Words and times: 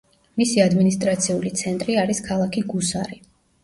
მისი 0.41 0.63
ადმინისტრაციული 0.65 1.53
ცენტრი 1.63 2.01
არის 2.07 2.25
ქალაქი 2.33 2.69
გუსარი. 2.77 3.27